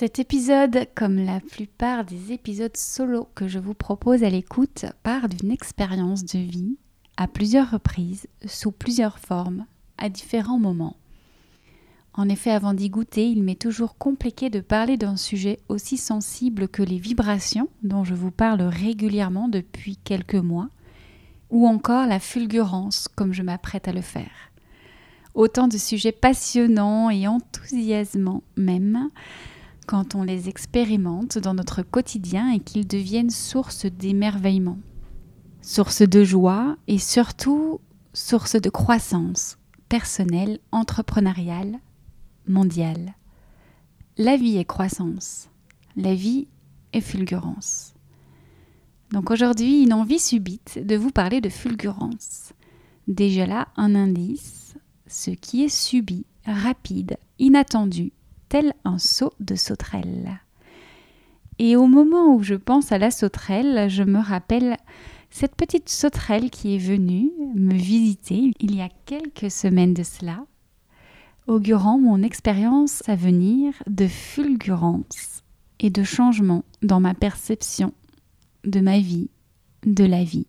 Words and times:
Cet 0.00 0.20
épisode, 0.20 0.86
comme 0.94 1.16
la 1.16 1.40
plupart 1.40 2.04
des 2.04 2.30
épisodes 2.30 2.76
solo 2.76 3.26
que 3.34 3.48
je 3.48 3.58
vous 3.58 3.74
propose 3.74 4.22
à 4.22 4.30
l'écoute, 4.30 4.84
part 5.02 5.28
d'une 5.28 5.50
expérience 5.50 6.24
de 6.24 6.38
vie 6.38 6.76
à 7.16 7.26
plusieurs 7.26 7.72
reprises, 7.72 8.28
sous 8.46 8.70
plusieurs 8.70 9.18
formes, 9.18 9.66
à 9.96 10.08
différents 10.08 10.60
moments. 10.60 10.94
En 12.14 12.28
effet, 12.28 12.52
avant 12.52 12.74
d'y 12.74 12.90
goûter, 12.90 13.28
il 13.28 13.42
m'est 13.42 13.60
toujours 13.60 13.98
compliqué 13.98 14.50
de 14.50 14.60
parler 14.60 14.96
d'un 14.96 15.16
sujet 15.16 15.58
aussi 15.68 15.96
sensible 15.96 16.68
que 16.68 16.84
les 16.84 16.98
vibrations 16.98 17.68
dont 17.82 18.04
je 18.04 18.14
vous 18.14 18.30
parle 18.30 18.62
régulièrement 18.62 19.48
depuis 19.48 19.96
quelques 19.96 20.36
mois, 20.36 20.68
ou 21.50 21.66
encore 21.66 22.06
la 22.06 22.20
fulgurance 22.20 23.08
comme 23.08 23.32
je 23.32 23.42
m'apprête 23.42 23.88
à 23.88 23.92
le 23.92 24.02
faire. 24.02 24.52
Autant 25.34 25.66
de 25.66 25.76
sujets 25.76 26.12
passionnants 26.12 27.10
et 27.10 27.26
enthousiasmants 27.26 28.44
même, 28.56 29.10
quand 29.88 30.14
on 30.14 30.22
les 30.22 30.50
expérimente 30.50 31.38
dans 31.38 31.54
notre 31.54 31.80
quotidien 31.80 32.52
et 32.52 32.60
qu'ils 32.60 32.86
deviennent 32.86 33.30
source 33.30 33.86
d'émerveillement, 33.86 34.78
source 35.62 36.02
de 36.02 36.24
joie 36.24 36.76
et 36.88 36.98
surtout 36.98 37.80
source 38.12 38.60
de 38.60 38.68
croissance 38.68 39.56
personnelle, 39.88 40.58
entrepreneuriale, 40.72 41.78
mondiale. 42.46 43.14
La 44.18 44.36
vie 44.36 44.58
est 44.58 44.66
croissance, 44.66 45.48
la 45.96 46.14
vie 46.14 46.48
est 46.92 47.00
fulgurance. 47.00 47.94
Donc 49.10 49.30
aujourd'hui, 49.30 49.84
une 49.84 49.94
envie 49.94 50.18
subite 50.18 50.86
de 50.86 50.96
vous 50.96 51.12
parler 51.12 51.40
de 51.40 51.48
fulgurance. 51.48 52.52
Déjà 53.06 53.46
là, 53.46 53.68
un 53.76 53.94
indice, 53.94 54.74
ce 55.06 55.30
qui 55.30 55.64
est 55.64 55.74
subi, 55.74 56.26
rapide, 56.44 57.16
inattendu, 57.38 58.12
tel 58.48 58.74
un 58.84 58.98
saut 58.98 59.32
de 59.40 59.54
sauterelle. 59.54 60.40
Et 61.58 61.76
au 61.76 61.86
moment 61.86 62.34
où 62.34 62.42
je 62.42 62.54
pense 62.54 62.92
à 62.92 62.98
la 62.98 63.10
sauterelle, 63.10 63.88
je 63.90 64.02
me 64.02 64.20
rappelle 64.20 64.76
cette 65.30 65.56
petite 65.56 65.88
sauterelle 65.88 66.50
qui 66.50 66.74
est 66.74 66.78
venue 66.78 67.30
me 67.54 67.74
visiter 67.74 68.52
il 68.60 68.76
y 68.76 68.80
a 68.80 68.88
quelques 69.06 69.50
semaines 69.50 69.94
de 69.94 70.02
cela, 70.02 70.44
augurant 71.46 71.98
mon 71.98 72.22
expérience 72.22 73.02
à 73.08 73.16
venir 73.16 73.74
de 73.86 74.06
fulgurance 74.06 75.42
et 75.80 75.90
de 75.90 76.02
changement 76.02 76.64
dans 76.82 77.00
ma 77.00 77.14
perception 77.14 77.92
de 78.64 78.80
ma 78.80 78.98
vie, 78.98 79.30
de 79.84 80.04
la 80.04 80.24
vie. 80.24 80.46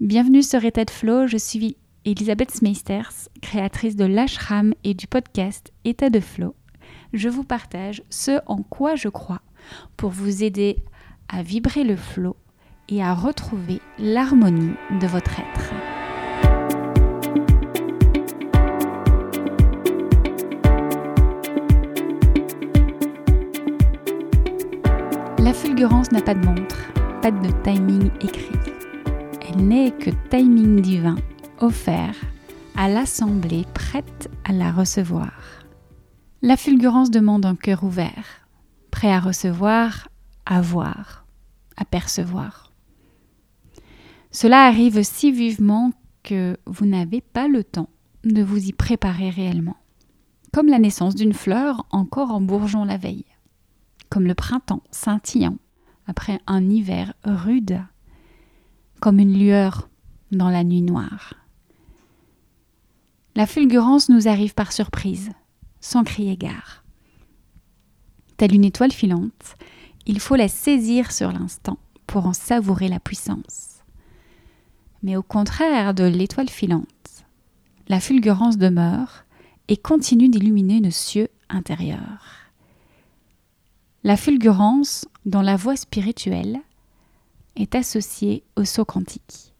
Bienvenue 0.00 0.42
sur 0.42 0.64
État 0.64 0.84
de 0.84 0.90
Flow, 0.90 1.26
je 1.26 1.36
suis 1.36 1.76
Elisabeth 2.06 2.50
Smeisters, 2.50 3.30
créatrice 3.40 3.96
de 3.96 4.04
l'ashram 4.04 4.74
et 4.84 4.92
du 4.92 5.06
podcast 5.06 5.72
État 5.86 6.10
de 6.10 6.20
Flow. 6.20 6.54
Je 7.14 7.30
vous 7.30 7.44
partage 7.44 8.02
ce 8.10 8.40
en 8.44 8.58
quoi 8.58 8.94
je 8.94 9.08
crois 9.08 9.40
pour 9.96 10.10
vous 10.10 10.44
aider 10.44 10.76
à 11.30 11.42
vibrer 11.42 11.82
le 11.82 11.96
flow 11.96 12.36
et 12.90 13.02
à 13.02 13.14
retrouver 13.14 13.80
l'harmonie 13.98 14.74
de 15.00 15.06
votre 15.06 15.40
être. 15.40 15.72
La 25.38 25.54
fulgurance 25.54 26.12
n'a 26.12 26.20
pas 26.20 26.34
de 26.34 26.44
montre, 26.44 26.92
pas 27.22 27.30
de 27.30 27.48
timing 27.62 28.10
écrit. 28.20 28.58
Elle 29.48 29.66
n'est 29.66 29.92
que 29.92 30.10
timing 30.28 30.82
divin 30.82 31.16
offert 31.60 32.14
à 32.76 32.88
l'assemblée 32.88 33.64
prête 33.74 34.30
à 34.44 34.52
la 34.52 34.72
recevoir. 34.72 35.32
La 36.42 36.56
fulgurance 36.56 37.10
demande 37.10 37.46
un 37.46 37.56
cœur 37.56 37.84
ouvert, 37.84 38.48
prêt 38.90 39.10
à 39.10 39.20
recevoir, 39.20 40.08
à 40.46 40.60
voir, 40.60 41.26
à 41.76 41.84
percevoir. 41.84 42.72
Cela 44.30 44.64
arrive 44.64 45.02
si 45.02 45.32
vivement 45.32 45.92
que 46.22 46.56
vous 46.66 46.86
n'avez 46.86 47.20
pas 47.20 47.48
le 47.48 47.64
temps 47.64 47.90
de 48.24 48.42
vous 48.42 48.68
y 48.68 48.72
préparer 48.72 49.30
réellement. 49.30 49.76
Comme 50.52 50.68
la 50.68 50.78
naissance 50.78 51.14
d'une 51.14 51.34
fleur 51.34 51.86
encore 51.90 52.30
en 52.30 52.40
bourgeon 52.40 52.84
la 52.84 52.96
veille 52.96 53.26
comme 54.14 54.28
le 54.28 54.34
printemps 54.36 54.84
scintillant 54.92 55.56
après 56.06 56.38
un 56.46 56.70
hiver 56.70 57.14
rude, 57.24 57.82
comme 59.00 59.18
une 59.18 59.36
lueur 59.36 59.88
dans 60.30 60.50
la 60.50 60.62
nuit 60.62 60.82
noire. 60.82 61.34
La 63.36 63.46
fulgurance 63.46 64.08
nous 64.08 64.28
arrive 64.28 64.54
par 64.54 64.72
surprise, 64.72 65.30
sans 65.80 66.04
crier 66.04 66.36
gare. 66.36 66.84
Telle 68.36 68.54
une 68.54 68.64
étoile 68.64 68.92
filante, 68.92 69.56
il 70.06 70.20
faut 70.20 70.36
la 70.36 70.48
saisir 70.48 71.10
sur 71.10 71.32
l'instant 71.32 71.78
pour 72.06 72.26
en 72.26 72.32
savourer 72.32 72.88
la 72.88 73.00
puissance. 73.00 73.80
Mais 75.02 75.16
au 75.16 75.22
contraire 75.22 75.94
de 75.94 76.04
l'étoile 76.04 76.48
filante, 76.48 76.86
la 77.88 77.98
fulgurance 77.98 78.56
demeure 78.56 79.24
et 79.68 79.76
continue 79.76 80.28
d'illuminer 80.28 80.80
nos 80.80 80.90
cieux 80.90 81.28
intérieurs. 81.48 82.50
La 84.04 84.16
fulgurance 84.16 85.06
dans 85.26 85.42
la 85.42 85.56
voie 85.56 85.76
spirituelle 85.76 86.60
est 87.56 87.74
associée 87.74 88.44
au 88.56 88.64
saut 88.64 88.84
quantique. 88.84 89.53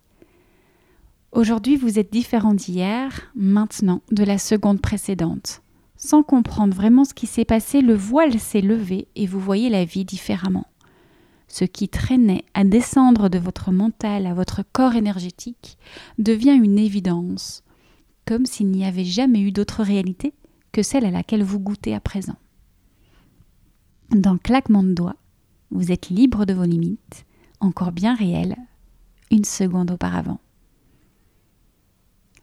Aujourd'hui, 1.35 1.75
vous 1.77 1.99
êtes 1.99 2.13
différent 2.13 2.55
d'hier, 2.55 3.33
maintenant 3.35 4.03
de 4.13 4.23
la 4.23 4.39
seconde 4.39 4.81
précédente. 4.81 5.63
Sans 5.97 6.23
comprendre 6.23 6.75
vraiment 6.75 7.05
ce 7.05 7.13
qui 7.13 7.27
s'est 7.27 7.45
passé, 7.45 7.81
le 7.81 7.95
voile 7.95 8.39
s'est 8.39 8.61
levé 8.61 9.09
et 9.17 9.27
vous 9.27 9.41
voyez 9.41 9.69
la 9.69 9.85
vie 9.85 10.05
différemment. 10.05 10.69
Ce 11.49 11.65
qui 11.65 11.89
traînait 11.89 12.45
à 12.55 12.63
descendre 12.63 13.29
de 13.29 13.39
votre 13.39 13.73
mental 13.73 14.27
à 14.27 14.35
votre 14.35 14.63
corps 14.73 14.95
énergétique 14.95 15.77
devient 16.19 16.55
une 16.63 16.79
évidence, 16.79 17.65
comme 18.27 18.47
s'il 18.47 18.69
n'y 18.69 18.85
avait 18.85 19.05
jamais 19.05 19.41
eu 19.41 19.51
d'autre 19.51 19.83
réalité 19.83 20.35
que 20.71 20.85
celle 20.85 21.05
à 21.05 21.11
laquelle 21.11 21.43
vous 21.43 21.59
goûtez 21.59 21.95
à 21.95 22.01
présent 22.01 22.37
d'un 24.11 24.39
claquement 24.39 24.83
de 24.83 24.93
doigts, 24.93 25.17
vous 25.71 25.91
êtes 25.91 26.09
libre 26.09 26.45
de 26.45 26.55
vos 26.55 26.65
limites, 26.65 27.27
encore 27.59 27.91
bien 27.91 28.15
réelles, 28.15 28.57
une 29.31 29.45
seconde 29.45 29.91
auparavant. 29.91 30.39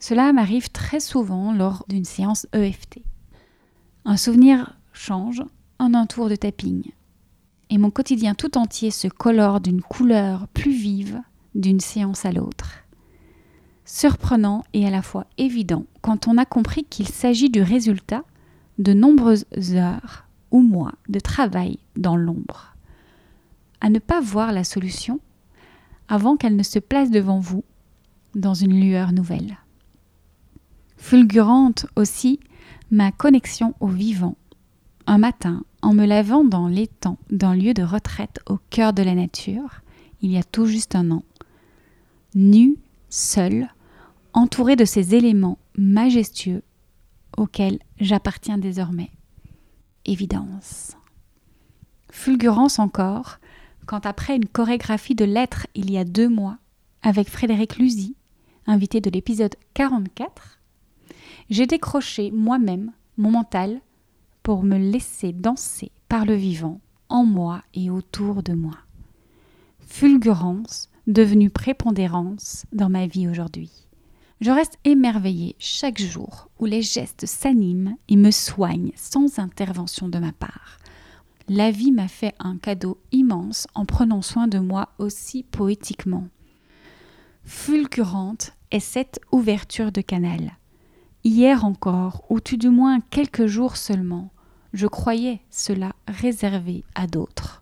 Cela 0.01 0.33
m'arrive 0.33 0.71
très 0.71 0.99
souvent 0.99 1.53
lors 1.53 1.85
d'une 1.87 2.05
séance 2.05 2.47
EFT. 2.53 3.03
Un 4.03 4.17
souvenir 4.17 4.75
change 4.93 5.43
en 5.77 5.93
un 5.93 6.07
tour 6.07 6.27
de 6.27 6.35
tapping. 6.35 6.91
Et 7.69 7.77
mon 7.77 7.91
quotidien 7.91 8.33
tout 8.33 8.57
entier 8.57 8.89
se 8.89 9.07
colore 9.07 9.61
d'une 9.61 9.83
couleur 9.83 10.47
plus 10.47 10.71
vive 10.73 11.21
d'une 11.53 11.79
séance 11.79 12.25
à 12.25 12.31
l'autre. 12.31 12.79
Surprenant 13.85 14.63
et 14.73 14.87
à 14.87 14.89
la 14.89 15.03
fois 15.03 15.27
évident 15.37 15.85
quand 16.01 16.27
on 16.27 16.39
a 16.39 16.45
compris 16.45 16.83
qu'il 16.83 17.07
s'agit 17.07 17.51
du 17.51 17.61
résultat 17.61 18.23
de 18.79 18.93
nombreuses 18.93 19.45
heures 19.73 20.25
ou 20.49 20.61
mois 20.61 20.93
de 21.09 21.19
travail 21.19 21.77
dans 21.95 22.15
l'ombre, 22.15 22.75
à 23.81 23.91
ne 23.91 23.99
pas 23.99 24.19
voir 24.19 24.51
la 24.51 24.63
solution 24.63 25.19
avant 26.07 26.37
qu'elle 26.37 26.55
ne 26.55 26.63
se 26.63 26.79
place 26.79 27.11
devant 27.11 27.39
vous 27.39 27.63
dans 28.33 28.55
une 28.55 28.81
lueur 28.81 29.11
nouvelle. 29.11 29.57
Fulgurante 31.01 31.87
aussi 31.95 32.39
ma 32.91 33.11
connexion 33.11 33.73
au 33.79 33.87
vivant. 33.87 34.37
Un 35.07 35.17
matin, 35.17 35.65
en 35.81 35.93
me 35.93 36.05
lavant 36.05 36.45
dans 36.45 36.67
l'étang 36.67 37.17
d'un 37.31 37.55
lieu 37.55 37.73
de 37.73 37.81
retraite 37.81 38.39
au 38.47 38.59
cœur 38.69 38.93
de 38.93 39.01
la 39.01 39.15
nature, 39.15 39.81
il 40.21 40.31
y 40.31 40.37
a 40.37 40.43
tout 40.43 40.67
juste 40.67 40.95
un 40.95 41.09
an, 41.09 41.23
nu, 42.35 42.77
seul, 43.09 43.67
entouré 44.33 44.75
de 44.77 44.85
ces 44.85 45.15
éléments 45.15 45.57
majestueux 45.75 46.61
auxquels 47.35 47.79
j'appartiens 47.99 48.59
désormais 48.59 49.09
évidence. 50.05 50.95
Fulgurance 52.11 52.77
encore, 52.77 53.39
quand 53.87 54.05
après 54.05 54.35
une 54.35 54.47
chorégraphie 54.47 55.15
de 55.15 55.25
lettres 55.25 55.65
il 55.73 55.91
y 55.91 55.97
a 55.97 56.05
deux 56.05 56.29
mois, 56.29 56.59
avec 57.01 57.27
Frédéric 57.27 57.77
Luzy, 57.77 58.15
invité 58.67 59.01
de 59.01 59.09
l'épisode 59.09 59.55
44, 59.73 60.60
j'ai 61.51 61.67
décroché 61.67 62.31
moi-même 62.31 62.93
mon 63.17 63.29
mental 63.29 63.81
pour 64.41 64.63
me 64.63 64.77
laisser 64.77 65.33
danser 65.33 65.91
par 66.07 66.25
le 66.25 66.33
vivant 66.33 66.79
en 67.09 67.25
moi 67.25 67.61
et 67.73 67.89
autour 67.89 68.41
de 68.41 68.53
moi. 68.53 68.77
Fulgurance 69.81 70.89
devenue 71.07 71.49
prépondérance 71.49 72.65
dans 72.71 72.89
ma 72.89 73.05
vie 73.05 73.27
aujourd'hui. 73.27 73.69
Je 74.39 74.49
reste 74.49 74.79
émerveillée 74.85 75.57
chaque 75.59 75.99
jour 75.99 76.49
où 76.57 76.65
les 76.65 76.81
gestes 76.81 77.25
s'animent 77.25 77.97
et 78.07 78.15
me 78.15 78.31
soignent 78.31 78.93
sans 78.95 79.37
intervention 79.37 80.07
de 80.07 80.19
ma 80.19 80.31
part. 80.31 80.79
La 81.49 81.69
vie 81.69 81.91
m'a 81.91 82.07
fait 82.07 82.33
un 82.39 82.57
cadeau 82.57 82.97
immense 83.11 83.67
en 83.75 83.85
prenant 83.85 84.21
soin 84.21 84.47
de 84.47 84.57
moi 84.57 84.89
aussi 84.99 85.43
poétiquement. 85.43 86.29
Fulgurante 87.43 88.53
est 88.71 88.79
cette 88.79 89.19
ouverture 89.33 89.91
de 89.91 89.99
canal. 89.99 90.53
Hier 91.23 91.63
encore, 91.65 92.23
ou 92.29 92.39
tout 92.39 92.57
du 92.57 92.69
moins 92.69 92.99
quelques 92.99 93.45
jours 93.45 93.77
seulement, 93.77 94.31
je 94.73 94.87
croyais 94.87 95.41
cela 95.51 95.93
réservé 96.07 96.83
à 96.95 97.05
d'autres. 97.05 97.61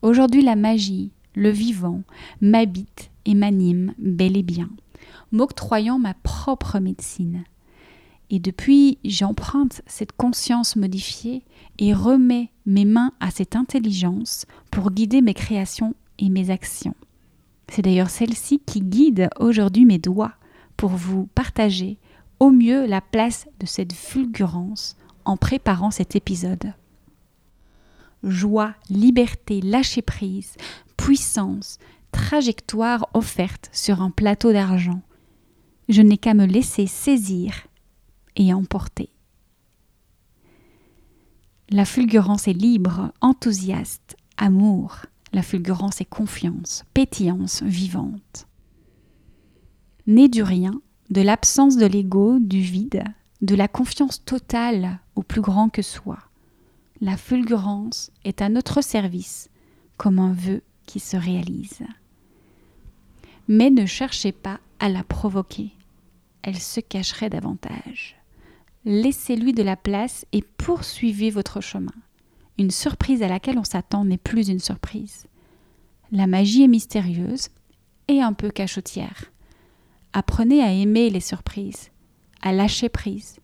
Aujourd'hui, 0.00 0.40
la 0.40 0.56
magie, 0.56 1.10
le 1.34 1.50
vivant, 1.50 2.02
m'habite 2.40 3.10
et 3.26 3.34
m'anime 3.34 3.92
bel 3.98 4.38
et 4.38 4.42
bien, 4.42 4.70
m'octroyant 5.30 5.98
ma 5.98 6.14
propre 6.14 6.78
médecine. 6.78 7.44
Et 8.30 8.38
depuis, 8.38 8.98
j'emprunte 9.04 9.82
cette 9.86 10.12
conscience 10.12 10.74
modifiée 10.74 11.44
et 11.78 11.92
remets 11.92 12.50
mes 12.64 12.86
mains 12.86 13.12
à 13.20 13.30
cette 13.30 13.56
intelligence 13.56 14.46
pour 14.70 14.90
guider 14.90 15.20
mes 15.20 15.34
créations 15.34 15.94
et 16.18 16.30
mes 16.30 16.48
actions. 16.48 16.96
C'est 17.68 17.82
d'ailleurs 17.82 18.10
celle-ci 18.10 18.60
qui 18.64 18.80
guide 18.80 19.28
aujourd'hui 19.38 19.84
mes 19.84 19.98
doigts 19.98 20.32
pour 20.76 20.90
vous 20.90 21.26
partager 21.34 21.98
au 22.40 22.50
mieux 22.50 22.86
la 22.86 23.00
place 23.00 23.46
de 23.60 23.66
cette 23.66 23.92
fulgurance 23.92 24.96
en 25.24 25.36
préparant 25.36 25.90
cet 25.90 26.16
épisode. 26.16 26.74
Joie, 28.22 28.74
liberté, 28.88 29.60
lâcher 29.60 30.02
prise, 30.02 30.54
puissance, 30.96 31.78
trajectoire 32.12 33.08
offerte 33.14 33.68
sur 33.72 34.02
un 34.02 34.10
plateau 34.10 34.52
d'argent. 34.52 35.02
Je 35.88 36.02
n'ai 36.02 36.18
qu'à 36.18 36.34
me 36.34 36.46
laisser 36.46 36.86
saisir 36.86 37.66
et 38.36 38.52
emporter. 38.52 39.10
La 41.70 41.84
fulgurance 41.84 42.48
est 42.48 42.52
libre, 42.52 43.12
enthousiaste, 43.20 44.16
amour. 44.36 45.06
La 45.32 45.42
fulgurance 45.42 46.00
est 46.00 46.08
confiance, 46.08 46.84
pétillance 46.94 47.62
vivante. 47.62 48.46
Née 50.06 50.28
du 50.28 50.42
rien, 50.42 50.80
de 51.10 51.20
l'absence 51.22 51.76
de 51.76 51.86
l'ego, 51.86 52.38
du 52.38 52.60
vide, 52.60 53.04
de 53.42 53.54
la 53.54 53.68
confiance 53.68 54.24
totale 54.24 54.98
au 55.14 55.22
plus 55.22 55.40
grand 55.40 55.68
que 55.68 55.82
soi. 55.82 56.18
La 57.00 57.16
fulgurance 57.16 58.10
est 58.24 58.42
à 58.42 58.48
notre 58.48 58.80
service 58.80 59.50
comme 59.96 60.18
un 60.18 60.32
vœu 60.32 60.62
qui 60.86 61.00
se 61.00 61.16
réalise. 61.16 61.80
Mais 63.48 63.70
ne 63.70 63.86
cherchez 63.86 64.32
pas 64.32 64.60
à 64.78 64.88
la 64.88 65.04
provoquer, 65.04 65.70
elle 66.42 66.58
se 66.58 66.80
cacherait 66.80 67.30
davantage. 67.30 68.16
Laissez-lui 68.84 69.52
de 69.52 69.62
la 69.62 69.76
place 69.76 70.26
et 70.32 70.42
poursuivez 70.42 71.30
votre 71.30 71.60
chemin. 71.60 71.92
Une 72.58 72.70
surprise 72.70 73.22
à 73.22 73.28
laquelle 73.28 73.58
on 73.58 73.64
s'attend 73.64 74.04
n'est 74.04 74.16
plus 74.16 74.48
une 74.48 74.60
surprise. 74.60 75.26
La 76.12 76.26
magie 76.26 76.62
est 76.62 76.68
mystérieuse 76.68 77.48
et 78.08 78.22
un 78.22 78.32
peu 78.32 78.50
cachotière. 78.50 79.24
Apprenez 80.16 80.62
à 80.62 80.72
aimer 80.72 81.10
les 81.10 81.20
surprises, 81.20 81.90
à 82.40 82.50
lâcher 82.50 82.88
prise. 82.88 83.36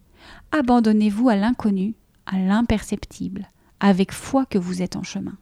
Abandonnez-vous 0.53 1.29
à 1.29 1.37
l'inconnu, 1.37 1.95
à 2.25 2.39
l'imperceptible, 2.39 3.51
avec 3.79 4.11
foi 4.11 4.47
que 4.47 4.57
vous 4.57 4.81
êtes 4.81 4.97
en 4.97 5.03
chemin. 5.03 5.37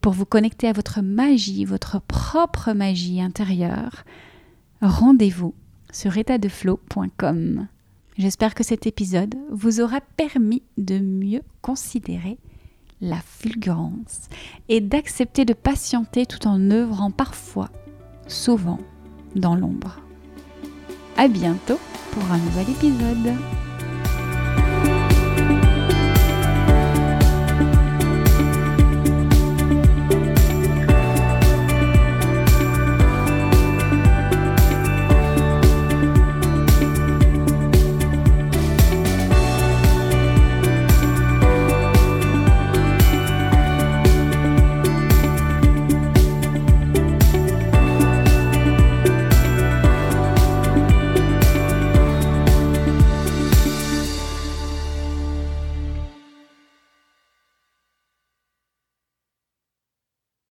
Pour 0.00 0.12
vous 0.12 0.24
connecter 0.24 0.68
à 0.68 0.72
votre 0.72 1.02
magie, 1.02 1.64
votre 1.64 2.00
propre 2.00 2.74
magie 2.74 3.20
intérieure, 3.20 4.04
rendez-vous 4.82 5.52
sur 5.90 6.16
étatdeflow.com. 6.16 7.66
J'espère 8.18 8.54
que 8.54 8.62
cet 8.62 8.86
épisode 8.86 9.34
vous 9.50 9.80
aura 9.80 10.00
permis 10.00 10.62
de 10.78 11.00
mieux 11.00 11.42
considérer 11.60 12.38
la 13.00 13.18
fulgurance 13.20 14.28
et 14.68 14.80
d'accepter 14.80 15.44
de 15.44 15.54
patienter 15.54 16.24
tout 16.24 16.46
en 16.46 16.70
œuvrant 16.70 17.10
parfois, 17.10 17.70
souvent, 18.28 18.78
dans 19.36 19.54
l'ombre. 19.54 19.96
À 21.16 21.28
bientôt 21.28 21.78
pour 22.12 22.24
un 22.30 22.38
nouvel 22.38 22.70
épisode. 22.70 23.34